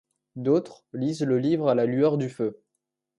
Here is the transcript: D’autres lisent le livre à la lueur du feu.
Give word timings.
D’autres 0.35 0.83
lisent 0.93 1.21
le 1.21 1.37
livre 1.37 1.69
à 1.69 1.75
la 1.75 1.85
lueur 1.85 2.17
du 2.17 2.27
feu. 2.27 2.63